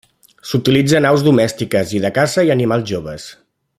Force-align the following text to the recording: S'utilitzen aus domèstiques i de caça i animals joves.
S'utilitzen 0.51 1.07
aus 1.09 1.25
domèstiques 1.27 1.93
i 1.99 2.01
de 2.07 2.11
caça 2.17 2.47
i 2.49 2.51
animals 2.55 2.89
joves. 2.93 3.29